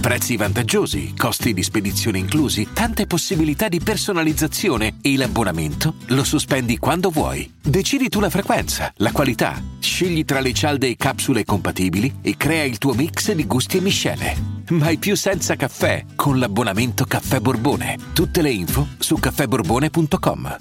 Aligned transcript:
Prezzi 0.00 0.38
vantaggiosi, 0.38 1.14
costi 1.14 1.52
di 1.52 1.62
spedizione 1.62 2.16
inclusi, 2.16 2.68
tante 2.72 3.06
possibilità 3.06 3.68
di 3.68 3.80
personalizzazione 3.80 4.96
e 5.02 5.14
l'abbonamento 5.14 5.96
lo 6.06 6.24
sospendi 6.24 6.78
quando 6.78 7.10
vuoi. 7.10 7.52
Decidi 7.60 8.08
tu 8.08 8.18
la 8.18 8.30
frequenza, 8.30 8.90
la 8.96 9.12
qualità, 9.12 9.62
scegli 9.78 10.24
tra 10.24 10.40
le 10.40 10.54
cialde 10.54 10.88
e 10.88 10.96
capsule 10.96 11.44
compatibili 11.44 12.20
e 12.22 12.34
crea 12.38 12.64
il 12.64 12.78
tuo 12.78 12.94
mix 12.94 13.30
di 13.32 13.46
gusti 13.46 13.76
e 13.76 13.80
miscele. 13.82 14.36
Mai 14.70 14.96
più 14.96 15.14
senza 15.16 15.54
caffè 15.54 16.06
con 16.16 16.38
l'abbonamento 16.38 17.04
Caffè 17.04 17.38
Borbone. 17.40 17.98
Tutte 18.14 18.40
le 18.40 18.50
info 18.50 18.88
su 18.98 19.16
caffèborbone.com. 19.16 20.56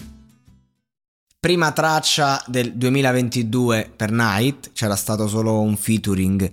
Prima 1.39 1.71
traccia 1.71 2.43
del 2.45 2.73
2022 2.73 3.89
per 3.95 4.11
Night, 4.11 4.71
c'era 4.73 4.97
stato 4.97 5.29
solo 5.29 5.61
un 5.61 5.77
featuring, 5.77 6.51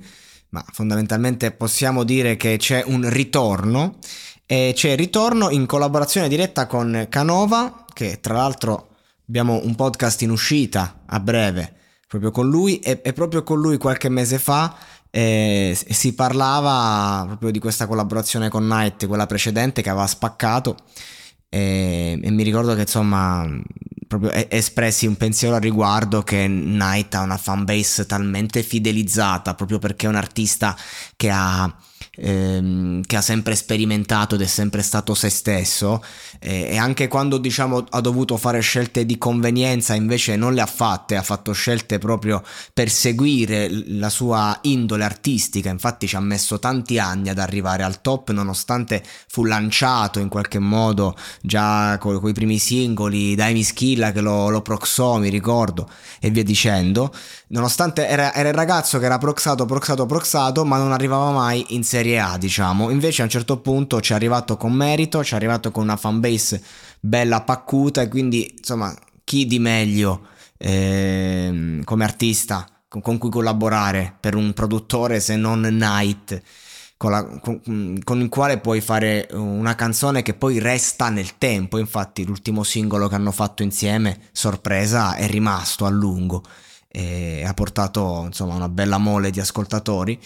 ma 0.56 0.64
fondamentalmente 0.72 1.50
possiamo 1.50 2.02
dire 2.02 2.36
che 2.36 2.56
c'è 2.56 2.82
un 2.86 3.06
ritorno. 3.10 3.98
E 4.46 4.72
c'è 4.74 4.90
il 4.90 4.96
ritorno 4.96 5.50
in 5.50 5.66
collaborazione 5.66 6.28
diretta 6.28 6.66
con 6.66 7.08
Canova, 7.10 7.84
che 7.92 8.20
tra 8.20 8.34
l'altro 8.34 8.90
abbiamo 9.28 9.60
un 9.62 9.74
podcast 9.74 10.22
in 10.22 10.30
uscita 10.30 11.02
a 11.04 11.20
breve 11.20 11.74
proprio 12.06 12.30
con 12.30 12.48
lui 12.48 12.78
e, 12.78 13.00
e 13.04 13.12
proprio 13.12 13.42
con 13.42 13.60
lui 13.60 13.76
qualche 13.76 14.08
mese 14.08 14.38
fa 14.38 14.76
eh, 15.10 15.76
si 15.76 16.14
parlava 16.14 17.24
proprio 17.26 17.50
di 17.50 17.58
questa 17.58 17.88
collaborazione 17.88 18.48
con 18.48 18.66
Night, 18.66 19.06
quella 19.06 19.26
precedente 19.26 19.82
che 19.82 19.90
aveva 19.90 20.06
spaccato 20.06 20.76
e, 21.48 22.18
e 22.22 22.30
mi 22.30 22.44
ricordo 22.44 22.74
che 22.74 22.82
insomma 22.82 23.44
proprio 24.06 24.32
espressi 24.48 25.06
un 25.06 25.16
pensiero 25.16 25.54
al 25.54 25.60
riguardo 25.60 26.22
che 26.22 26.46
Knight 26.46 27.14
ha 27.14 27.22
una 27.22 27.36
fanbase 27.36 28.06
talmente 28.06 28.62
fidelizzata 28.62 29.54
proprio 29.54 29.78
perché 29.78 30.06
è 30.06 30.08
un 30.08 30.16
artista 30.16 30.76
che 31.16 31.30
ha 31.30 31.74
ehm, 32.16 33.02
che 33.02 33.16
ha 33.16 33.20
sempre 33.20 33.54
sperimentato 33.54 34.34
ed 34.34 34.42
è 34.42 34.46
sempre 34.46 34.82
stato 34.82 35.14
se 35.14 35.28
stesso 35.28 36.02
eh, 36.40 36.68
e 36.70 36.76
anche 36.76 37.08
quando 37.08 37.38
diciamo 37.38 37.84
ha 37.90 38.00
dovuto 38.00 38.36
fare 38.36 38.60
scelte 38.60 39.04
di 39.06 39.18
convenienza 39.18 39.94
invece 39.94 40.36
non 40.36 40.54
le 40.54 40.60
ha 40.60 40.66
fatte, 40.66 41.16
ha 41.16 41.22
fatto 41.22 41.52
scelte 41.52 41.98
proprio 41.98 42.42
per 42.72 42.90
seguire 42.90 43.68
la 43.88 44.10
sua 44.10 44.58
indole 44.62 45.04
artistica, 45.04 45.70
infatti 45.70 46.06
ci 46.06 46.16
ha 46.16 46.20
messo 46.20 46.58
tanti 46.58 46.98
anni 46.98 47.28
ad 47.28 47.38
arrivare 47.38 47.82
al 47.82 48.00
top 48.00 48.30
nonostante 48.30 49.02
fu 49.28 49.44
lanciato 49.44 50.18
in 50.18 50.28
qualche 50.28 50.58
modo 50.58 51.16
già 51.42 51.98
con 51.98 52.20
i 52.26 52.32
primi 52.32 52.58
singoli, 52.58 53.34
Dai 53.34 53.52
Mischilla 53.52 54.12
che 54.12 54.20
lo, 54.20 54.48
lo 54.48 54.62
proxò 54.62 55.18
mi 55.18 55.28
ricordo 55.28 55.88
e 56.20 56.30
via 56.30 56.42
dicendo, 56.42 57.12
nonostante 57.48 58.06
era, 58.08 58.34
era 58.34 58.48
il 58.48 58.54
ragazzo 58.54 58.98
che 58.98 59.04
era 59.04 59.18
proxato, 59.18 59.64
proxato, 59.66 60.06
proxato 60.06 60.64
ma 60.64 60.78
non 60.78 60.92
arrivava 60.92 61.30
mai 61.30 61.64
in 61.70 61.84
serie 61.84 62.05
Serie 62.06 62.20
A, 62.20 62.38
diciamo. 62.38 62.90
Invece 62.90 63.22
a 63.22 63.24
un 63.24 63.30
certo 63.30 63.58
punto 63.58 64.00
ci 64.00 64.12
è 64.12 64.14
arrivato 64.14 64.56
con 64.56 64.72
merito, 64.72 65.24
ci 65.24 65.32
è 65.32 65.36
arrivato 65.36 65.72
con 65.72 65.82
una 65.82 65.96
fanbase 65.96 66.62
bella 67.00 67.40
paccuta 67.42 68.00
e 68.00 68.08
quindi, 68.08 68.54
insomma, 68.56 68.94
chi 69.24 69.44
di 69.44 69.58
meglio 69.58 70.28
eh, 70.56 71.80
come 71.82 72.04
artista 72.04 72.64
con, 72.88 73.18
cui 73.18 73.28
collaborare 73.28 74.16
per 74.20 74.36
un 74.36 74.52
produttore 74.52 75.18
se 75.18 75.34
non 75.34 75.62
Night? 75.62 76.40
Con, 76.96 77.10
la, 77.10 77.24
con, 77.40 78.00
con, 78.04 78.20
il 78.20 78.28
quale 78.28 78.58
puoi 78.58 78.80
fare 78.80 79.28
una 79.32 79.74
canzone 79.74 80.22
che 80.22 80.34
poi 80.34 80.60
resta 80.60 81.08
nel 81.08 81.38
tempo. 81.38 81.76
Infatti, 81.76 82.24
l'ultimo 82.24 82.62
singolo 82.62 83.08
che 83.08 83.16
hanno 83.16 83.32
fatto 83.32 83.64
insieme, 83.64 84.28
sorpresa, 84.30 85.16
è 85.16 85.26
rimasto 85.26 85.84
a 85.86 85.90
lungo 85.90 86.44
e 86.88 87.44
ha 87.44 87.52
portato 87.52 88.22
insomma 88.24 88.54
una 88.54 88.68
bella 88.68 88.96
mole 88.96 89.30
di 89.30 89.40
ascoltatori. 89.40 90.18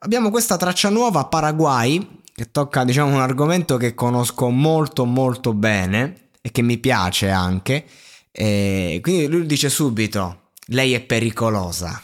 Abbiamo 0.00 0.30
questa 0.30 0.56
traccia 0.56 0.90
nuova, 0.90 1.24
Paraguay, 1.24 2.20
che 2.34 2.50
tocca 2.50 2.84
diciamo 2.84 3.14
un 3.14 3.20
argomento 3.20 3.78
che 3.78 3.94
conosco 3.94 4.50
molto 4.50 5.06
molto 5.06 5.54
bene 5.54 6.28
e 6.42 6.50
che 6.50 6.60
mi 6.60 6.76
piace 6.76 7.30
anche. 7.30 7.86
E 8.30 8.98
quindi 9.02 9.26
lui 9.26 9.46
dice 9.46 9.70
subito, 9.70 10.50
lei 10.66 10.92
è 10.92 11.00
pericolosa, 11.00 12.02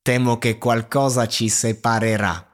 temo 0.00 0.38
che 0.38 0.56
qualcosa 0.56 1.28
ci 1.28 1.50
separerà. 1.50 2.46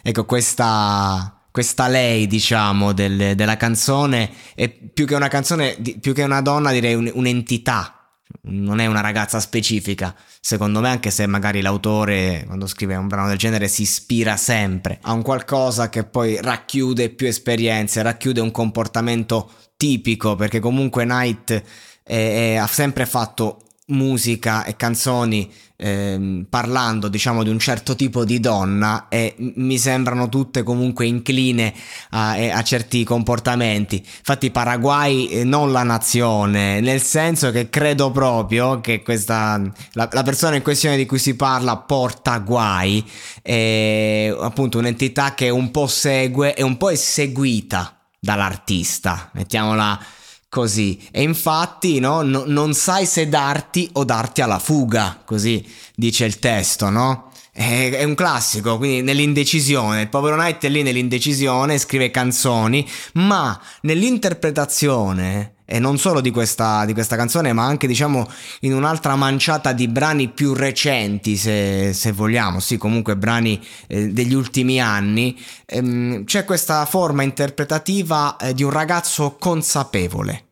Ecco, 0.00 0.24
questa, 0.24 1.42
questa 1.50 1.88
lei, 1.88 2.26
diciamo, 2.26 2.92
del, 2.92 3.34
della 3.34 3.58
canzone 3.58 4.32
è 4.54 4.70
più 4.70 5.04
che 5.04 5.14
una 5.14 5.28
canzone, 5.28 5.76
più 6.00 6.14
che 6.14 6.22
una 6.22 6.40
donna, 6.40 6.72
direi 6.72 6.94
un, 6.94 7.10
un'entità 7.12 8.01
non 8.42 8.80
è 8.80 8.86
una 8.86 9.00
ragazza 9.00 9.40
specifica, 9.40 10.14
secondo 10.40 10.80
me, 10.80 10.88
anche 10.88 11.10
se 11.10 11.26
magari 11.26 11.60
l'autore, 11.60 12.44
quando 12.46 12.66
scrive 12.66 12.96
un 12.96 13.08
brano 13.08 13.28
del 13.28 13.38
genere, 13.38 13.68
si 13.68 13.82
ispira 13.82 14.36
sempre 14.36 14.98
a 15.02 15.12
un 15.12 15.22
qualcosa 15.22 15.88
che 15.88 16.04
poi 16.04 16.40
racchiude 16.40 17.10
più 17.10 17.26
esperienze, 17.26 18.02
racchiude 18.02 18.40
un 18.40 18.50
comportamento 18.50 19.50
tipico, 19.76 20.34
perché 20.36 20.60
comunque 20.60 21.04
Knight 21.04 21.52
è, 21.52 21.62
è, 22.04 22.54
ha 22.56 22.66
sempre 22.66 23.06
fatto 23.06 23.58
musica 23.86 24.64
e 24.64 24.76
canzoni 24.76 25.50
ehm, 25.76 26.46
parlando 26.48 27.08
diciamo 27.08 27.42
di 27.42 27.50
un 27.50 27.58
certo 27.58 27.96
tipo 27.96 28.24
di 28.24 28.38
donna 28.38 29.08
e 29.08 29.34
mi 29.38 29.76
sembrano 29.76 30.28
tutte 30.28 30.62
comunque 30.62 31.06
incline 31.06 31.74
a, 32.10 32.30
a 32.30 32.62
certi 32.62 33.02
comportamenti. 33.02 33.96
Infatti 33.96 34.50
Paraguay 34.50 35.26
eh, 35.26 35.44
non 35.44 35.72
la 35.72 35.82
nazione 35.82 36.80
nel 36.80 37.02
senso 37.02 37.50
che 37.50 37.68
credo 37.68 38.12
proprio 38.12 38.80
che 38.80 39.02
questa 39.02 39.60
la, 39.92 40.08
la 40.12 40.22
persona 40.22 40.56
in 40.56 40.62
questione 40.62 40.96
di 40.96 41.06
cui 41.06 41.18
si 41.18 41.34
parla 41.34 41.76
porta 41.76 42.38
guai 42.38 43.04
è 43.42 44.32
appunto 44.40 44.78
un'entità 44.78 45.34
che 45.34 45.48
un 45.48 45.70
po' 45.72 45.88
segue 45.88 46.54
e 46.54 46.62
un 46.62 46.76
po' 46.76 46.90
è 46.90 46.94
seguita 46.94 47.96
dall'artista 48.20 49.30
mettiamola 49.32 50.20
così. 50.52 51.08
E 51.10 51.22
infatti 51.22 51.98
no, 51.98 52.20
no, 52.20 52.44
non 52.46 52.74
sai 52.74 53.06
se 53.06 53.26
darti 53.26 53.88
o 53.94 54.04
darti 54.04 54.42
alla 54.42 54.58
fuga, 54.58 55.22
così 55.24 55.66
dice 55.94 56.26
il 56.26 56.38
testo, 56.38 56.90
no? 56.90 57.31
È, 57.54 57.90
è 57.92 58.04
un 58.04 58.14
classico, 58.14 58.78
quindi 58.78 59.02
nell'indecisione. 59.02 60.00
Il 60.00 60.08
povero 60.08 60.36
Knight 60.36 60.64
è 60.64 60.70
lì 60.70 60.82
nell'indecisione, 60.82 61.76
scrive 61.76 62.10
canzoni, 62.10 62.88
ma 63.14 63.60
nell'interpretazione 63.82 65.56
e 65.66 65.78
non 65.78 65.98
solo 65.98 66.22
di 66.22 66.30
questa, 66.30 66.86
di 66.86 66.94
questa, 66.94 67.14
canzone, 67.14 67.52
ma 67.52 67.64
anche 67.64 67.86
diciamo 67.86 68.26
in 68.60 68.72
un'altra 68.72 69.16
manciata 69.16 69.72
di 69.72 69.86
brani 69.86 70.28
più 70.28 70.54
recenti, 70.54 71.36
se, 71.36 71.92
se 71.92 72.12
vogliamo, 72.12 72.58
sì, 72.58 72.78
comunque 72.78 73.18
brani 73.18 73.62
eh, 73.86 74.08
degli 74.08 74.32
ultimi 74.32 74.80
anni, 74.80 75.38
ehm, 75.66 76.24
c'è 76.24 76.46
questa 76.46 76.86
forma 76.86 77.22
interpretativa 77.22 78.36
eh, 78.36 78.54
di 78.54 78.62
un 78.62 78.70
ragazzo 78.70 79.36
consapevole. 79.38 80.46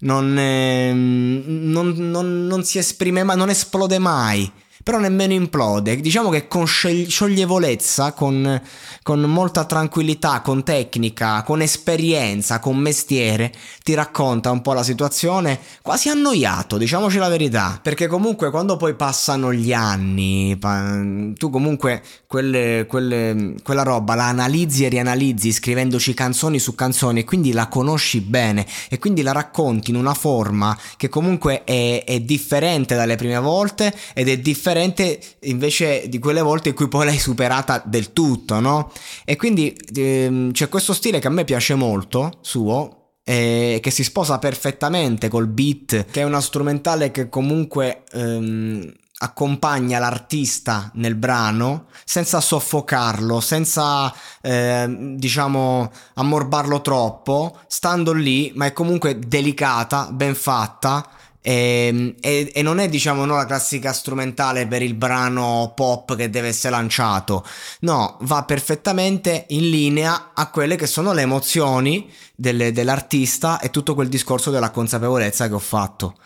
Non, 0.00 0.38
eh, 0.38 0.92
non, 0.92 1.94
non, 1.96 2.46
non 2.46 2.64
si 2.64 2.78
esprime 2.78 3.24
mai, 3.24 3.36
non 3.36 3.50
esplode 3.50 3.98
mai 3.98 4.52
però 4.84 4.98
nemmeno 4.98 5.32
implode. 5.32 5.96
Diciamo 5.96 6.28
che 6.28 6.46
con 6.46 6.66
scioglievolezza, 6.66 8.12
con, 8.12 8.60
con 9.02 9.20
molta 9.22 9.64
tranquillità, 9.64 10.42
con 10.42 10.62
tecnica, 10.62 11.42
con 11.42 11.62
esperienza, 11.62 12.58
con 12.58 12.76
mestiere, 12.76 13.50
ti 13.82 13.94
racconta 13.94 14.50
un 14.50 14.60
po' 14.60 14.74
la 14.74 14.82
situazione 14.82 15.58
quasi 15.80 16.10
annoiato, 16.10 16.76
diciamoci 16.76 17.16
la 17.16 17.28
verità. 17.28 17.80
Perché 17.82 18.06
comunque 18.06 18.50
quando 18.50 18.76
poi 18.76 18.94
passano 18.94 19.54
gli 19.54 19.72
anni, 19.72 20.56
tu 21.38 21.48
comunque 21.48 22.02
quelle, 22.26 22.84
quelle, 22.86 23.54
quella 23.62 23.82
roba 23.82 24.14
la 24.14 24.28
analizzi 24.28 24.84
e 24.84 24.90
rianalizzi 24.90 25.50
scrivendoci 25.50 26.12
canzoni 26.12 26.58
su 26.58 26.74
canzoni 26.74 27.20
e 27.20 27.24
quindi 27.24 27.52
la 27.52 27.68
conosci 27.68 28.20
bene 28.20 28.66
e 28.90 28.98
quindi 28.98 29.22
la 29.22 29.32
racconti 29.32 29.90
in 29.90 29.96
una 29.96 30.12
forma 30.12 30.76
che 30.98 31.08
comunque 31.08 31.64
è, 31.64 32.04
è 32.04 32.20
differente 32.20 32.94
dalle 32.94 33.16
prime 33.16 33.38
volte 33.38 33.94
ed 34.12 34.28
è 34.28 34.38
differente 34.38 34.72
differente 34.74 35.20
invece 35.40 36.08
di 36.08 36.18
quelle 36.18 36.42
volte 36.42 36.70
in 36.70 36.74
cui 36.74 36.88
poi 36.88 37.06
l'hai 37.06 37.18
superata 37.18 37.82
del 37.84 38.12
tutto, 38.12 38.58
no? 38.60 38.90
E 39.24 39.36
quindi 39.36 39.76
ehm, 39.94 40.52
c'è 40.52 40.68
questo 40.68 40.92
stile 40.92 41.20
che 41.20 41.28
a 41.28 41.30
me 41.30 41.44
piace 41.44 41.74
molto, 41.74 42.38
suo, 42.40 43.12
eh, 43.24 43.78
che 43.80 43.90
si 43.90 44.02
sposa 44.02 44.38
perfettamente 44.38 45.28
col 45.28 45.46
beat, 45.46 46.06
che 46.10 46.20
è 46.20 46.24
una 46.24 46.40
strumentale 46.40 47.10
che 47.10 47.28
comunque 47.28 48.02
ehm, 48.12 48.92
accompagna 49.16 50.00
l'artista 50.00 50.90
nel 50.94 51.14
brano 51.14 51.86
senza 52.04 52.40
soffocarlo, 52.40 53.40
senza 53.40 54.12
eh, 54.42 54.86
diciamo 55.16 55.90
ammorbarlo 56.14 56.80
troppo, 56.80 57.58
stando 57.68 58.12
lì, 58.12 58.52
ma 58.56 58.66
è 58.66 58.72
comunque 58.72 59.18
delicata, 59.18 60.08
ben 60.10 60.34
fatta 60.34 61.08
E, 61.46 61.88
ehm, 61.88 62.14
e, 62.22 62.50
e, 62.54 62.62
non 62.62 62.78
è 62.78 62.88
diciamo 62.88 63.26
no, 63.26 63.36
la 63.36 63.44
classica 63.44 63.92
strumentale 63.92 64.66
per 64.66 64.80
il 64.80 64.94
brano 64.94 65.74
pop 65.76 66.16
che 66.16 66.30
deve 66.30 66.48
essere 66.48 66.74
lanciato, 66.74 67.44
no, 67.80 68.16
va 68.22 68.44
perfettamente 68.44 69.44
in 69.48 69.68
linea 69.68 70.30
a 70.32 70.48
quelle 70.48 70.76
che 70.76 70.86
sono 70.86 71.12
le 71.12 71.20
emozioni 71.20 72.10
delle, 72.34 72.72
dell'artista 72.72 73.60
e 73.60 73.68
tutto 73.68 73.94
quel 73.94 74.08
discorso 74.08 74.50
della 74.50 74.70
consapevolezza 74.70 75.46
che 75.46 75.54
ho 75.54 75.58
fatto. 75.58 76.16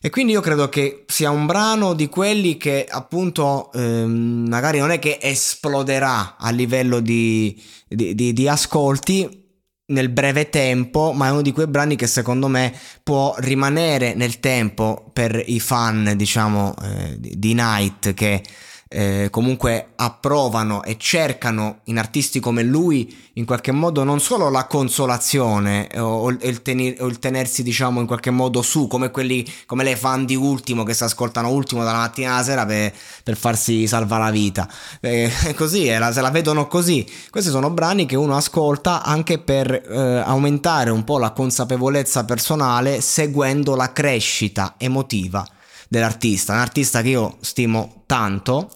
E 0.00 0.08
quindi 0.08 0.32
io 0.32 0.40
credo 0.40 0.70
che 0.70 1.04
sia 1.08 1.30
un 1.30 1.44
brano 1.44 1.92
di 1.92 2.08
quelli 2.08 2.56
che 2.56 2.86
appunto 2.88 3.70
ehm, 3.72 4.46
magari 4.48 4.78
non 4.78 4.90
è 4.90 4.98
che 4.98 5.18
esploderà 5.20 6.36
a 6.38 6.50
livello 6.50 7.00
di, 7.00 7.62
di, 7.86 8.14
di, 8.14 8.32
di 8.32 8.48
ascolti, 8.48 9.43
nel 9.86 10.08
breve 10.08 10.48
tempo, 10.48 11.12
ma 11.12 11.26
è 11.26 11.30
uno 11.30 11.42
di 11.42 11.52
quei 11.52 11.66
brani 11.66 11.96
che 11.96 12.06
secondo 12.06 12.48
me 12.48 12.72
può 13.02 13.34
rimanere 13.38 14.14
nel 14.14 14.40
tempo 14.40 15.10
per 15.12 15.42
i 15.46 15.60
fan, 15.60 16.14
diciamo, 16.16 16.74
eh, 16.82 17.16
di 17.18 17.52
Night 17.52 18.14
che 18.14 18.42
eh, 18.88 19.28
comunque 19.30 19.88
approvano 19.96 20.82
e 20.82 20.96
cercano 20.98 21.80
in 21.84 21.98
artisti 21.98 22.38
come 22.38 22.62
lui 22.62 23.22
in 23.34 23.44
qualche 23.44 23.72
modo 23.72 24.04
non 24.04 24.20
solo 24.20 24.50
la 24.50 24.66
consolazione 24.66 25.88
o, 25.96 26.22
o, 26.22 26.30
il, 26.30 26.62
tener, 26.62 27.02
o 27.02 27.06
il, 27.06 27.18
tenersi 27.18 27.62
diciamo 27.62 28.00
in 28.00 28.06
qualche 28.06 28.30
modo 28.30 28.62
su 28.62 28.86
come 28.86 29.10
quelli 29.10 29.44
come 29.66 29.82
le 29.82 29.96
fan 29.96 30.24
di 30.24 30.36
Ultimo 30.36 30.84
che 30.84 30.94
si 30.94 31.02
ascoltano 31.02 31.50
Ultimo 31.50 31.82
dalla 31.82 31.98
mattina 31.98 32.34
alla 32.34 32.44
sera 32.44 32.66
per, 32.66 32.92
per 33.22 33.36
farsi 33.36 33.86
salvare 33.86 34.24
la 34.24 34.30
vita. 34.30 34.68
Eh, 35.00 35.30
così 35.56 35.86
è, 35.86 35.98
se 36.12 36.20
la 36.20 36.30
vedono 36.30 36.66
così. 36.66 37.06
Questi 37.30 37.50
sono 37.50 37.70
brani 37.70 38.06
che 38.06 38.16
uno 38.16 38.36
ascolta 38.36 39.02
anche 39.02 39.38
per 39.38 39.72
eh, 39.72 40.22
aumentare 40.24 40.90
un 40.90 41.04
po' 41.04 41.18
la 41.18 41.32
consapevolezza 41.32 42.24
personale 42.24 43.00
seguendo 43.00 43.74
la 43.74 43.92
crescita 43.92 44.74
emotiva 44.78 45.46
dell'artista, 45.94 46.52
un 46.52 46.58
artista 46.58 47.02
che 47.02 47.08
io 47.08 47.36
stimo 47.40 48.02
tanto. 48.06 48.70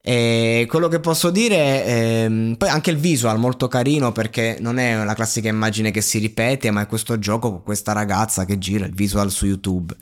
E 0.00 0.64
quello 0.68 0.88
che 0.88 1.00
posso 1.00 1.28
dire, 1.28 1.84
ehm, 1.84 2.54
poi 2.56 2.70
anche 2.70 2.90
il 2.90 2.96
visual 2.96 3.38
molto 3.38 3.68
carino 3.68 4.10
perché 4.10 4.56
non 4.58 4.78
è 4.78 5.04
la 5.04 5.12
classica 5.12 5.48
immagine 5.48 5.90
che 5.90 6.00
si 6.00 6.18
ripete, 6.18 6.70
ma 6.70 6.80
è 6.80 6.86
questo 6.86 7.18
gioco 7.18 7.50
con 7.50 7.62
questa 7.62 7.92
ragazza 7.92 8.46
che 8.46 8.56
gira 8.56 8.86
il 8.86 8.94
visual 8.94 9.30
su 9.30 9.44
YouTube 9.44 9.94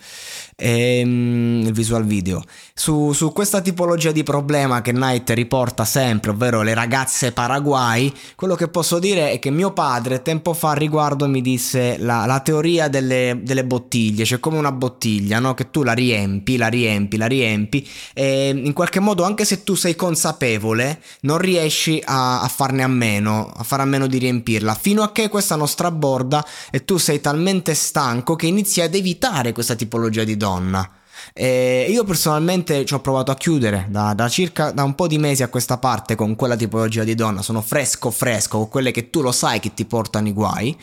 ehm, 0.57 1.66
il 1.69 1.75
visual 1.75 2.05
video. 2.05 2.43
Su, 2.75 3.13
su, 3.13 3.33
questa 3.33 3.61
tipologia 3.61 4.13
di 4.13 4.23
problema 4.23 4.83
che 4.83 4.93
Knight 4.93 5.31
riporta 5.31 5.85
sempre, 5.85 6.31
ovvero 6.31 6.63
le 6.63 6.75
ragazze 6.75 7.33
paraguay, 7.33 8.13
quello 8.35 8.55
che 8.55 8.69
posso 8.69 8.99
dire 8.99 9.31
è 9.31 9.39
che 9.39 9.51
mio 9.51 9.73
padre 9.73 10.23
tempo 10.23 10.53
fa 10.53 10.73
riguardo 10.73 11.29
mi 11.29 11.41
disse 11.41 11.97
la, 11.99 12.27
la 12.27 12.41
teoria 12.41 12.89
delle, 12.89 13.41
delle, 13.43 13.65
bottiglie, 13.65 14.25
cioè 14.25 14.41
come 14.41 14.59
una 14.59 14.73
bottiglia, 14.73 15.39
no? 15.39 15.55
che 15.55 15.71
tu 15.71 15.83
la 15.83 15.93
riempi, 15.93 16.57
la 16.57 16.69
riempi, 16.69 17.17
la 17.17 17.27
riempi 17.27 17.89
e 18.15 18.49
in 18.49 18.73
qualche 18.73 19.01
modo 19.01 19.25
anche 19.25 19.45
se 19.45 19.65
tu 19.65 19.75
sei 19.75 19.97
consapevole 19.97 21.01
non 21.23 21.39
riesci 21.39 22.03
a, 22.05 22.41
a 22.41 22.49
farne 22.49 22.83
a 22.83 22.89
meno, 22.89 23.53
a 23.55 23.63
fare 23.63 23.83
a 23.83 23.87
meno 23.87 24.07
di 24.07 24.19
riempirla, 24.19 24.75
fino 24.75 25.03
a 25.03 25.13
che 25.13 25.29
questa 25.29 25.57
non 25.57 25.69
straborda 25.69 26.45
e 26.71 26.85
tu 26.85 26.97
sei 26.97 27.21
talmente 27.21 27.75
stanco 27.75 28.37
che 28.37 28.47
inizi 28.47 28.81
ad 28.81 28.95
evitare 28.95 29.53
questa 29.53 29.75
tipologia 29.75 30.25
di 30.25 30.37
donna. 30.37 30.91
E 31.33 31.87
io 31.89 32.05
personalmente 32.05 32.85
ci 32.85 32.95
ho 32.95 33.01
provato 33.01 33.31
a 33.31 33.37
chiudere 33.37 33.87
da, 33.89 34.15
da, 34.15 34.29
circa 34.29 34.71
da 34.71 34.85
un 34.85 34.95
po' 34.95 35.07
di 35.07 35.19
mesi 35.19 35.43
a 35.43 35.49
questa 35.49 35.79
parte 35.79 36.15
con 36.15 36.37
quella 36.37 36.57
tipologia 36.57 37.05
di 37.05 37.15
donna. 37.15 37.43
Sono 37.43 37.63
fresco 37.63 38.11
fresco 38.11 38.59
con 38.59 38.69
quelle 38.69 38.91
che 38.91 39.11
tu 39.11 39.23
lo 39.23 39.33
sai 39.33 39.61
che 39.61 39.75
ti 39.75 39.85
portano 39.85 40.29
i 40.29 40.33
guai 40.33 40.77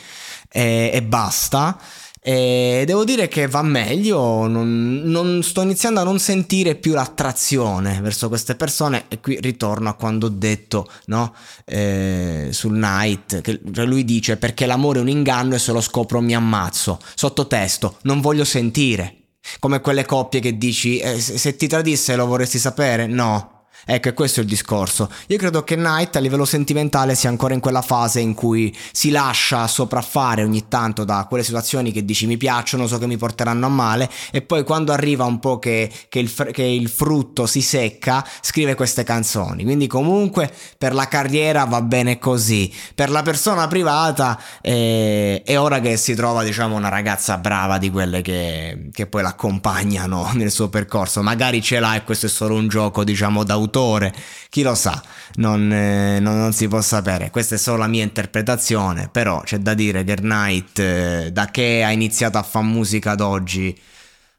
e, 0.49 0.91
e 0.93 1.01
basta. 1.03 1.77
E 2.25 2.83
devo 2.85 3.03
dire 3.03 3.27
che 3.27 3.47
va 3.49 3.61
meglio, 3.61 4.47
non, 4.47 5.01
non, 5.03 5.43
sto 5.43 5.61
iniziando 5.61 5.99
a 5.99 6.03
non 6.05 6.19
sentire 6.19 6.75
più 6.75 6.93
l'attrazione 6.93 7.99
verso 7.99 8.29
queste 8.29 8.55
persone 8.55 9.05
e 9.09 9.19
qui 9.19 9.37
ritorno 9.41 9.89
a 9.89 9.93
quando 9.95 10.27
ho 10.27 10.29
detto 10.29 10.89
no? 11.07 11.35
eh, 11.65 12.47
sul 12.51 12.77
night, 12.77 13.41
che 13.41 13.59
cioè 13.73 13.85
lui 13.85 14.05
dice 14.05 14.37
perché 14.37 14.65
l'amore 14.65 14.99
è 14.99 15.01
un 15.01 15.09
inganno 15.09 15.55
e 15.55 15.59
se 15.59 15.73
lo 15.73 15.81
scopro 15.81 16.21
mi 16.21 16.33
ammazzo, 16.33 16.97
sottotesto, 17.13 17.97
non 18.03 18.21
voglio 18.21 18.45
sentire, 18.45 19.22
come 19.59 19.81
quelle 19.81 20.05
coppie 20.05 20.39
che 20.39 20.57
dici, 20.57 20.97
eh, 20.97 21.19
se 21.19 21.55
ti 21.55 21.67
tradisse 21.67 22.15
lo 22.15 22.25
vorresti 22.25 22.59
sapere? 22.59 23.07
No, 23.07 23.52
Ecco, 23.85 24.07
e 24.07 24.13
questo 24.13 24.39
è 24.39 24.43
il 24.43 24.49
discorso. 24.49 25.09
Io 25.27 25.37
credo 25.37 25.63
che 25.63 25.75
Knight 25.75 26.15
a 26.15 26.19
livello 26.19 26.45
sentimentale 26.45 27.15
sia 27.15 27.29
ancora 27.29 27.53
in 27.53 27.59
quella 27.59 27.81
fase 27.81 28.21
in 28.21 28.33
cui 28.33 28.73
si 28.93 29.09
lascia 29.09 29.67
sopraffare 29.67 30.43
ogni 30.43 30.69
tanto 30.69 31.03
da 31.03 31.25
quelle 31.27 31.43
situazioni 31.43 31.91
che 31.91 32.05
dici 32.05 32.25
mi 32.25 32.37
piacciono, 32.37 32.87
so 32.87 32.97
che 32.97 33.07
mi 33.07 33.17
porteranno 33.17 33.65
a 33.65 33.69
male, 33.69 34.09
e 34.31 34.41
poi 34.41 34.63
quando 34.63 34.93
arriva 34.93 35.25
un 35.25 35.39
po' 35.39 35.59
che, 35.59 35.91
che, 36.07 36.19
il, 36.19 36.33
che 36.51 36.63
il, 36.63 36.87
frutto 36.87 37.45
si 37.45 37.61
secca, 37.61 38.25
scrive 38.41 38.75
queste 38.75 39.03
canzoni. 39.03 39.63
Quindi 39.63 39.87
comunque 39.87 40.51
per 40.77 40.93
la 40.93 41.07
carriera 41.09 41.65
va 41.65 41.81
bene 41.81 42.19
così. 42.19 42.73
Per 42.95 43.09
la 43.09 43.21
persona 43.21 43.67
privata 43.67 44.39
eh, 44.61 45.41
è 45.43 45.59
ora 45.59 45.81
che 45.81 45.97
si 45.97 46.13
trova, 46.15 46.43
diciamo, 46.43 46.75
una 46.77 46.89
ragazza 46.89 47.37
brava 47.37 47.77
di 47.77 47.91
quelle 47.91 48.21
che, 48.21 48.89
che 48.93 49.07
poi 49.07 49.23
l'accompagnano 49.23 50.31
nel 50.35 50.51
suo 50.51 50.69
percorso. 50.69 51.21
Magari 51.21 51.61
ce 51.61 51.79
l'ha 51.79 51.95
e 51.95 52.03
questo 52.05 52.27
è 52.27 52.29
solo 52.29 52.55
un 52.55 52.69
gioco, 52.69 53.03
diciamo, 53.03 53.43
d'autore 53.43 53.71
autore, 53.73 54.13
chi 54.49 54.61
lo 54.61 54.75
sa, 54.75 55.01
non, 55.35 55.71
eh, 55.71 56.19
non, 56.19 56.37
non, 56.37 56.53
si 56.53 56.67
può 56.67 56.81
sapere. 56.81 57.31
Questa 57.31 57.55
è 57.55 57.57
solo 57.57 57.77
la 57.77 57.87
mia 57.87 58.03
interpretazione, 58.03 59.09
però 59.11 59.41
c'è 59.41 59.57
da 59.57 59.73
dire 59.73 60.03
che 60.03 60.15
Knight, 60.15 60.79
eh, 60.79 61.31
da 61.31 61.47
che 61.47 61.83
ha 61.83 61.91
iniziato 61.91 62.37
a 62.37 62.43
fare 62.43 62.65
musica 62.65 63.11
ad 63.11 63.21
oggi, 63.21 63.77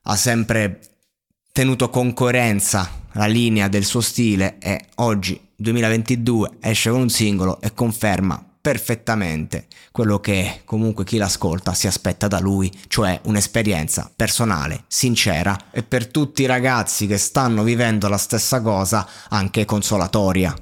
ha 0.03 0.17
sempre 0.17 0.81
tenuto 1.53 1.91
concorrenza 1.91 3.03
la 3.13 3.27
linea 3.27 3.69
del 3.69 3.85
suo 3.85 4.01
stile 4.01 4.59
e 4.59 4.87
oggi 4.97 5.41
2022 5.57 6.59
esce 6.61 6.91
con 6.91 7.01
un 7.01 7.09
singolo 7.09 7.61
e 7.61 7.73
conferma 7.73 8.54
perfettamente 8.65 9.67
quello 9.93 10.21
che 10.21 10.63
comunque 10.65 11.05
chi 11.05 11.19
l'ascolta 11.19 11.75
si 11.75 11.87
aspetta 11.87 12.29
da 12.29 12.41
lui, 12.41 12.73
cioè 12.89 13.21
un'esperienza 13.25 14.11
personale, 14.17 14.85
sincera 14.89 15.67
e 15.71 15.83
per 15.83 16.07
tutti 16.07 16.41
i 16.41 16.47
ragazzi 16.47 17.07
che 17.07 17.19
stanno 17.19 17.63
vivendo 17.63 18.09
la 18.09 18.17
stessa 18.17 18.63
cosa 18.63 19.07
anche 19.29 19.67
consolatoria. 19.67 20.55